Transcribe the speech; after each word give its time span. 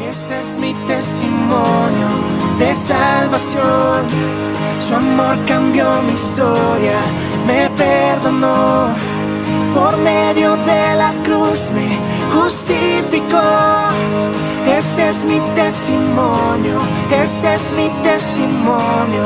Este 0.00 0.38
es 0.40 0.58
mi 0.58 0.74
testimonio 0.86 2.08
de 2.58 2.74
salvación. 2.74 4.06
Su 4.80 4.94
amor 4.94 5.36
cambió 5.46 6.02
mi 6.02 6.12
historia, 6.12 6.98
me 7.46 7.68
perdonó. 7.70 8.94
Por 9.74 9.96
medio 9.98 10.56
de 10.56 10.94
la 10.96 11.12
cruz 11.24 11.70
me 11.70 11.98
justificó. 12.34 13.40
Este 14.66 15.08
es 15.08 15.24
mi 15.24 15.40
testimonio, 15.54 16.78
este 17.10 17.54
es 17.54 17.72
mi 17.72 17.88
testimonio. 18.02 19.24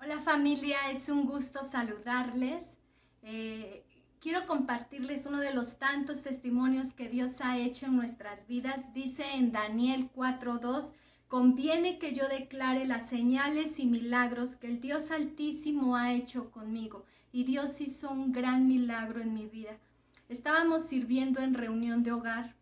Hola 0.00 0.20
familia, 0.24 0.76
es 0.90 1.08
un 1.08 1.26
gusto 1.26 1.64
saludarles. 1.64 2.68
Eh, 3.22 3.84
quiero 4.24 4.46
compartirles 4.46 5.26
uno 5.26 5.38
de 5.38 5.52
los 5.52 5.76
tantos 5.76 6.22
testimonios 6.22 6.94
que 6.94 7.10
Dios 7.10 7.42
ha 7.42 7.58
hecho 7.58 7.84
en 7.84 7.96
nuestras 7.96 8.46
vidas. 8.46 8.94
Dice 8.94 9.22
en 9.34 9.52
Daniel 9.52 10.08
4.2, 10.16 10.94
conviene 11.28 11.98
que 11.98 12.14
yo 12.14 12.26
declare 12.26 12.86
las 12.86 13.06
señales 13.06 13.78
y 13.78 13.84
milagros 13.84 14.56
que 14.56 14.68
el 14.68 14.80
Dios 14.80 15.10
Altísimo 15.10 15.94
ha 15.94 16.14
hecho 16.14 16.50
conmigo. 16.50 17.04
Y 17.32 17.44
Dios 17.44 17.82
hizo 17.82 18.10
un 18.10 18.32
gran 18.32 18.66
milagro 18.66 19.20
en 19.20 19.34
mi 19.34 19.44
vida. 19.44 19.76
Estábamos 20.30 20.84
sirviendo 20.84 21.42
en 21.42 21.52
reunión 21.52 22.02
de 22.02 22.12
hogar 22.12 22.54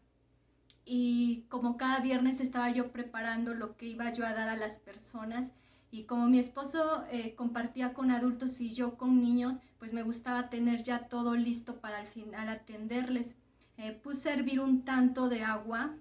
y 0.84 1.44
como 1.48 1.76
cada 1.76 2.00
viernes 2.00 2.40
estaba 2.40 2.72
yo 2.72 2.90
preparando 2.90 3.54
lo 3.54 3.76
que 3.76 3.86
iba 3.86 4.12
yo 4.12 4.26
a 4.26 4.32
dar 4.32 4.48
a 4.48 4.56
las 4.56 4.80
personas 4.80 5.52
y 5.92 6.04
como 6.04 6.26
mi 6.26 6.38
esposo 6.38 7.04
eh, 7.10 7.34
compartía 7.34 7.92
con 7.92 8.10
adultos 8.10 8.62
y 8.62 8.72
yo 8.72 8.96
con 8.96 9.20
niños, 9.20 9.60
pues 9.78 9.92
me 9.92 10.02
gustaba 10.02 10.48
tener 10.48 10.82
ya 10.82 11.06
todo 11.06 11.36
listo 11.36 11.80
para 11.80 11.98
al 11.98 12.06
final 12.06 12.48
atenderles. 12.48 13.36
Eh, 13.76 13.92
puse 13.92 14.30
a 14.30 14.32
hervir 14.32 14.60
un 14.60 14.86
tanto 14.86 15.28
de 15.28 15.42
agua. 15.42 15.94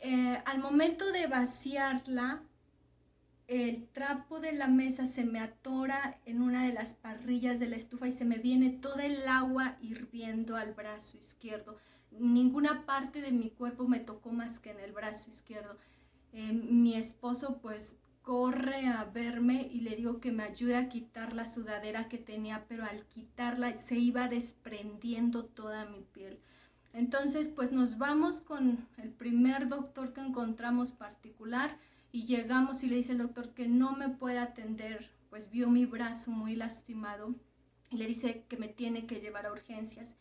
Eh, 0.00 0.42
al 0.44 0.58
momento 0.58 1.12
de 1.12 1.28
vaciarla, 1.28 2.42
el 3.48 3.88
trapo 3.88 4.38
de 4.38 4.52
la 4.52 4.68
mesa 4.68 5.06
se 5.06 5.24
me 5.24 5.40
atora 5.40 6.20
en 6.26 6.42
una 6.42 6.66
de 6.66 6.74
las 6.74 6.92
parrillas 6.92 7.58
de 7.58 7.70
la 7.70 7.76
estufa 7.76 8.06
y 8.06 8.12
se 8.12 8.26
me 8.26 8.36
viene 8.36 8.68
toda 8.68 9.06
el 9.06 9.26
agua 9.28 9.78
hirviendo 9.80 10.56
al 10.56 10.74
brazo 10.74 11.16
izquierdo. 11.16 11.78
Ninguna 12.10 12.84
parte 12.84 13.22
de 13.22 13.32
mi 13.32 13.48
cuerpo 13.48 13.88
me 13.88 14.00
tocó 14.00 14.30
más 14.30 14.58
que 14.58 14.72
en 14.72 14.80
el 14.80 14.92
brazo 14.92 15.30
izquierdo. 15.30 15.78
mi 16.32 16.96
esposo 16.96 17.58
pues 17.62 17.96
corre 18.22 18.86
a 18.86 19.04
verme 19.04 19.68
y 19.72 19.80
le 19.80 19.96
digo 19.96 20.20
que 20.20 20.32
me 20.32 20.44
ayude 20.44 20.76
a 20.76 20.88
quitar 20.88 21.34
la 21.34 21.46
sudadera 21.46 22.08
que 22.08 22.18
tenía, 22.18 22.64
pero 22.68 22.84
al 22.84 23.04
quitarla 23.06 23.76
se 23.76 23.96
iba 23.96 24.28
desprendiendo 24.28 25.44
toda 25.44 25.84
mi 25.86 26.00
piel. 26.00 26.38
Entonces, 26.92 27.48
pues 27.48 27.72
nos 27.72 27.98
vamos 27.98 28.40
con 28.40 28.86
el 28.98 29.10
primer 29.10 29.68
doctor 29.68 30.12
que 30.12 30.20
encontramos 30.20 30.92
particular 30.92 31.76
y 32.12 32.26
llegamos 32.26 32.84
y 32.84 32.88
le 32.88 32.96
dice 32.96 33.12
el 33.12 33.18
doctor 33.18 33.54
que 33.54 33.66
no 33.66 33.96
me 33.96 34.08
puede 34.08 34.38
atender, 34.38 35.10
pues 35.30 35.50
vio 35.50 35.68
mi 35.68 35.86
brazo 35.86 36.30
muy 36.30 36.54
lastimado 36.54 37.34
y 37.90 37.96
le 37.96 38.06
dice 38.06 38.44
que 38.48 38.56
me 38.56 38.68
tiene 38.68 39.06
que 39.06 39.20
llevar 39.20 39.46
a 39.46 39.52
urgencias 39.52 40.16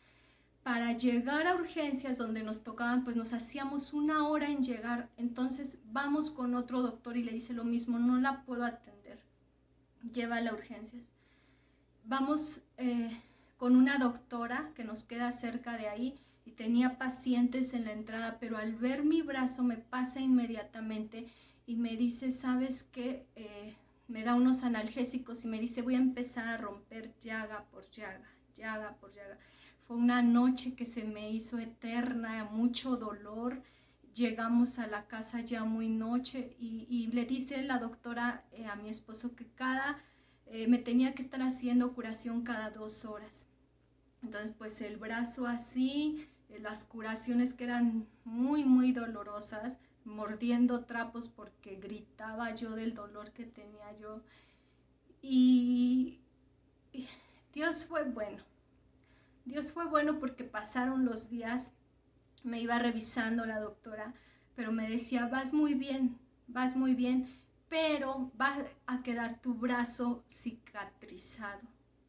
para 0.63 0.93
llegar 0.93 1.47
a 1.47 1.55
urgencias 1.55 2.17
donde 2.17 2.43
nos 2.43 2.63
tocaban, 2.63 3.03
pues 3.03 3.15
nos 3.15 3.33
hacíamos 3.33 3.93
una 3.93 4.27
hora 4.27 4.49
en 4.49 4.63
llegar. 4.63 5.09
Entonces 5.17 5.79
vamos 5.85 6.31
con 6.31 6.55
otro 6.55 6.81
doctor 6.81 7.17
y 7.17 7.23
le 7.23 7.31
dice 7.31 7.53
lo 7.53 7.63
mismo, 7.63 7.97
no 7.97 8.19
la 8.19 8.43
puedo 8.43 8.63
atender, 8.63 9.19
llévala 10.13 10.51
a 10.51 10.53
urgencias. 10.53 11.03
Vamos 12.03 12.61
eh, 12.77 13.19
con 13.57 13.75
una 13.75 13.97
doctora 13.97 14.71
que 14.75 14.83
nos 14.83 15.03
queda 15.03 15.31
cerca 15.31 15.77
de 15.77 15.87
ahí 15.87 16.19
y 16.45 16.51
tenía 16.51 16.97
pacientes 16.97 17.73
en 17.73 17.85
la 17.85 17.93
entrada, 17.93 18.37
pero 18.39 18.57
al 18.57 18.73
ver 18.73 19.03
mi 19.03 19.21
brazo 19.21 19.63
me 19.63 19.77
pasa 19.77 20.19
inmediatamente 20.19 21.27
y 21.65 21.75
me 21.75 21.95
dice, 21.95 22.31
¿sabes 22.31 22.83
qué? 22.91 23.25
Eh, 23.35 23.75
me 24.07 24.23
da 24.23 24.35
unos 24.35 24.63
analgésicos 24.63 25.45
y 25.45 25.47
me 25.47 25.59
dice, 25.59 25.81
voy 25.81 25.95
a 25.95 25.99
empezar 25.99 26.47
a 26.47 26.57
romper 26.57 27.13
llaga 27.21 27.65
por 27.71 27.89
llaga, 27.91 28.27
llaga 28.55 28.95
por 28.99 29.11
llaga 29.13 29.37
una 29.87 30.21
noche 30.21 30.75
que 30.75 30.85
se 30.85 31.03
me 31.03 31.31
hizo 31.31 31.59
eterna, 31.59 32.45
mucho 32.45 32.97
dolor. 32.97 33.61
Llegamos 34.13 34.79
a 34.79 34.87
la 34.87 35.07
casa 35.07 35.41
ya 35.41 35.63
muy 35.63 35.89
noche 35.89 36.55
y, 36.59 37.07
le 37.13 37.25
dice 37.25 37.61
la 37.63 37.79
doctora 37.79 38.45
eh, 38.51 38.65
a 38.65 38.75
mi 38.75 38.89
esposo 38.89 39.35
que 39.35 39.45
cada, 39.55 39.97
eh, 40.47 40.67
me 40.67 40.77
tenía 40.77 41.13
que 41.13 41.21
estar 41.21 41.41
haciendo 41.41 41.93
curación 41.93 42.43
cada 42.43 42.69
dos 42.71 43.05
horas. 43.05 43.47
Entonces, 44.21 44.53
pues 44.57 44.81
el 44.81 44.97
brazo 44.97 45.47
así, 45.47 46.27
eh, 46.49 46.59
las 46.59 46.83
curaciones 46.83 47.53
que 47.53 47.63
eran 47.65 48.07
muy, 48.25 48.65
muy 48.65 48.91
dolorosas, 48.91 49.79
mordiendo 50.03 50.85
trapos 50.85 51.29
porque 51.29 51.75
gritaba 51.75 52.53
yo 52.55 52.71
del 52.71 52.93
dolor 52.93 53.31
que 53.31 53.45
tenía 53.45 53.95
yo. 53.99 54.21
y 55.21 56.19
Dios 57.53 57.85
fue 57.85 58.03
bueno. 58.03 58.50
Dios 59.51 59.73
fue 59.73 59.85
bueno 59.85 60.17
porque 60.17 60.45
pasaron 60.45 61.03
los 61.03 61.29
días, 61.29 61.73
me 62.41 62.61
iba 62.61 62.79
revisando 62.79 63.45
la 63.45 63.59
doctora, 63.59 64.13
pero 64.55 64.71
me 64.71 64.89
decía, 64.89 65.27
vas 65.27 65.51
muy 65.51 65.73
bien, 65.73 66.17
vas 66.47 66.77
muy 66.77 66.95
bien, 66.95 67.27
pero 67.67 68.31
va 68.39 68.55
a 68.87 69.03
quedar 69.03 69.41
tu 69.41 69.53
brazo 69.53 70.23
cicatrizado. 70.29 71.59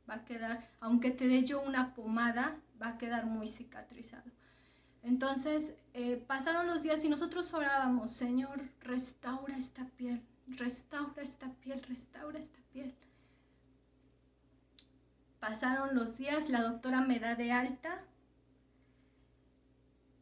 Va 0.09 0.15
a 0.15 0.25
quedar, 0.25 0.71
aunque 0.79 1.11
te 1.11 1.27
dé 1.27 1.43
yo 1.43 1.61
una 1.61 1.95
pomada, 1.95 2.61
va 2.81 2.91
a 2.91 2.99
quedar 2.99 3.27
muy 3.27 3.49
cicatrizado. 3.49 4.31
Entonces, 5.03 5.75
eh, 5.95 6.25
pasaron 6.25 6.69
los 6.69 6.85
días 6.85 7.03
y 7.03 7.09
nosotros 7.09 7.53
orábamos, 7.53 8.13
Señor, 8.13 8.69
restaura 8.79 9.57
esta 9.57 9.85
piel, 9.97 10.23
restaura 10.47 11.23
esta 11.23 11.53
piel, 11.55 11.83
restaura 11.83 12.39
esta 12.39 12.61
piel. 12.73 12.92
Pasaron 15.43 15.97
los 15.97 16.19
días, 16.19 16.51
la 16.51 16.63
doctora 16.63 17.01
me 17.01 17.19
da 17.19 17.35
de 17.35 17.51
alta. 17.51 18.05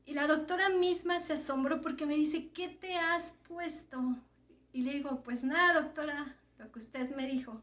Y 0.06 0.14
la 0.14 0.26
doctora 0.26 0.70
misma 0.70 1.20
se 1.20 1.34
asombró 1.34 1.82
porque 1.82 2.06
me 2.06 2.16
dice, 2.16 2.48
¿qué 2.52 2.70
te 2.70 2.96
has 2.96 3.32
puesto? 3.46 4.16
Y 4.72 4.80
le 4.80 4.92
digo, 4.92 5.22
pues 5.22 5.44
nada, 5.44 5.82
doctora, 5.82 6.38
lo 6.56 6.72
que 6.72 6.78
usted 6.78 7.14
me 7.14 7.26
dijo. 7.26 7.62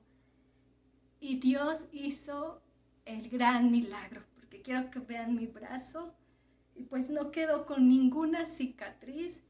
Y 1.19 1.39
Dios 1.39 1.85
hizo 1.91 2.61
el 3.05 3.27
gran 3.27 3.71
milagro, 3.71 4.23
porque 4.35 4.61
quiero 4.61 4.91
que 4.91 4.99
vean 4.99 5.33
mi 5.35 5.47
brazo. 5.47 6.13
Y 6.75 6.83
pues 6.83 7.09
no 7.09 7.31
quedó 7.31 7.65
con 7.65 7.89
ninguna 7.89 8.45
cicatriz. 8.45 9.41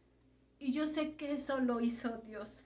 Y 0.60 0.72
yo 0.72 0.88
sé 0.88 1.18
que 1.18 1.34
eso 1.34 1.60
lo 1.60 1.82
hizo 1.82 2.20
Dios. 2.20 2.64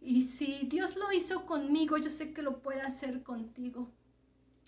Y 0.00 0.22
si 0.22 0.66
Dios 0.66 0.96
lo 0.96 1.12
hizo 1.12 1.46
conmigo, 1.46 1.96
yo 1.96 2.10
sé 2.10 2.32
que 2.32 2.42
lo 2.42 2.60
puede 2.60 2.80
hacer 2.80 3.22
contigo. 3.22 3.92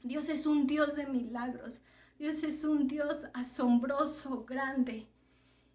Dios 0.04 0.28
es 0.28 0.44
un 0.44 0.66
Dios 0.66 0.96
de 0.96 1.06
milagros. 1.06 1.80
Dios 2.18 2.42
es 2.44 2.62
un 2.62 2.86
Dios 2.86 3.24
asombroso, 3.32 4.44
grande. 4.44 5.08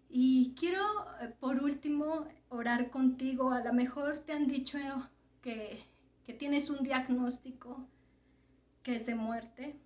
Y 0.08 0.54
quiero, 0.54 0.84
eh, 1.20 1.34
por 1.40 1.62
último, 1.62 2.28
orar 2.48 2.90
contigo. 2.90 3.50
A 3.50 3.62
lo 3.62 3.72
mejor 3.72 4.18
te 4.18 4.32
han 4.32 4.46
dicho 4.46 4.78
que, 5.42 5.82
que 6.24 6.32
tienes 6.32 6.70
un 6.70 6.84
diagnóstico 6.84 7.88
que 8.84 8.94
es 8.96 9.06
de 9.06 9.16
muerte. 9.16 9.76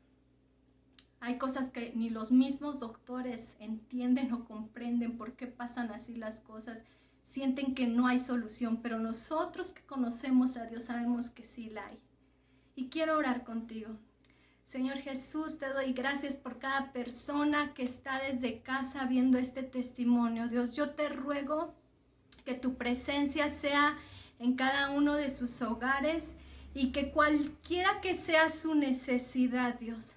Hay 1.21 1.38
cosas 1.38 1.71
que 1.71 1.94
ni 1.97 2.10
los 2.10 2.31
mismos 2.31 2.81
doctores 2.81 3.56
entienden 3.59 4.31
o 4.34 4.44
comprenden 4.44 5.16
por 5.16 5.37
qué 5.37 5.47
pasan 5.47 5.91
así 5.91 6.16
las 6.16 6.43
cosas. 6.43 6.84
Sienten 7.25 7.75
que 7.75 7.87
no 7.87 8.06
hay 8.06 8.19
solución, 8.19 8.83
pero 8.83 8.99
nosotros 8.99 9.72
que 9.72 9.87
conocemos 9.87 10.59
a 10.59 10.66
Dios 10.66 10.83
sabemos 10.83 11.31
que 11.31 11.47
sí 11.47 11.71
la 11.71 11.87
hay. 11.87 11.99
Y 12.75 12.91
quiero 12.91 13.16
orar 13.16 13.43
contigo. 13.44 13.99
Señor 14.66 14.98
Jesús, 14.98 15.58
te 15.58 15.69
doy 15.69 15.92
gracias 15.92 16.36
por 16.36 16.58
cada 16.58 16.92
persona 16.92 17.75
que 17.75 17.84
está 17.84 18.20
desde 18.20 18.60
casa 18.60 19.06
viendo 19.06 19.38
este 19.38 19.62
testimonio. 19.62 20.48
Dios, 20.48 20.74
yo 20.74 20.91
te 20.91 21.09
ruego 21.09 21.74
que 22.44 22.54
tu 22.54 22.74
presencia 22.74 23.48
sea 23.48 23.97
en 24.39 24.54
cada 24.54 24.91
uno 24.91 25.15
de 25.15 25.30
sus 25.30 25.62
hogares 25.62 26.34
y 26.74 26.91
que 26.91 27.10
cualquiera 27.10 28.00
que 28.00 28.15
sea 28.15 28.50
su 28.50 28.74
necesidad, 28.74 29.78
Dios, 29.78 30.15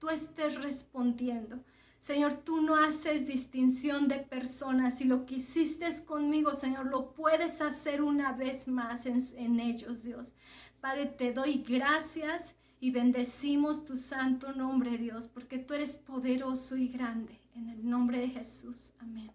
tú 0.00 0.10
estés 0.10 0.60
respondiendo. 0.60 1.60
Señor, 2.00 2.32
tú 2.32 2.60
no 2.60 2.74
haces 2.74 3.28
distinción 3.28 4.08
de 4.08 4.18
personas 4.18 5.00
y 5.00 5.04
lo 5.04 5.24
que 5.24 5.36
hiciste 5.36 5.88
conmigo, 6.04 6.52
Señor, 6.54 6.86
lo 6.86 7.12
puedes 7.12 7.60
hacer 7.60 8.02
una 8.02 8.32
vez 8.32 8.66
más 8.66 9.06
en, 9.06 9.22
en 9.36 9.60
ellos, 9.60 10.02
Dios. 10.02 10.32
Padre, 10.80 11.06
te 11.06 11.32
doy 11.32 11.62
gracias 11.62 12.56
y 12.82 12.90
bendecimos 12.90 13.84
tu 13.84 13.94
santo 13.94 14.50
nombre, 14.52 14.98
Dios, 14.98 15.28
porque 15.28 15.56
tú 15.58 15.72
eres 15.72 15.94
poderoso 15.94 16.76
y 16.76 16.88
grande. 16.88 17.38
En 17.54 17.68
el 17.68 17.88
nombre 17.88 18.18
de 18.18 18.28
Jesús. 18.28 18.92
Amén. 18.98 19.30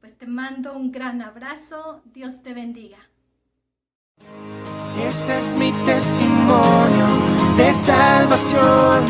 Pues 0.00 0.16
te 0.16 0.26
mando 0.26 0.72
un 0.72 0.90
gran 0.90 1.20
abrazo. 1.20 2.00
Dios 2.14 2.42
te 2.42 2.54
bendiga. 2.54 2.96
Este 5.06 5.36
es 5.36 5.54
mi 5.56 5.70
testimonio 5.84 7.06
de 7.58 7.70
salvación. 7.74 9.04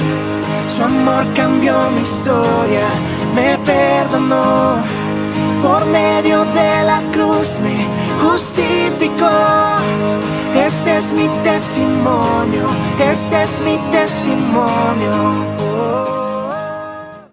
Su 0.75 0.83
amor 0.83 1.33
cambió 1.35 1.89
mi 1.93 2.01
historia 2.01 2.89
me 3.37 3.59
perdonó. 3.59 4.83
Por 5.63 5.87
medio 5.87 6.45
de 6.47 6.83
la 6.83 7.01
cruz 7.13 7.61
me 7.61 7.87
justificó. 8.23 8.76
Este 10.97 11.09
es 11.09 11.13
mi 11.13 11.29
testimonio, 11.45 12.67
este 12.99 13.43
es 13.43 13.61
mi 13.61 13.77
testimonio. 13.93 15.13
Oh. 15.61 16.16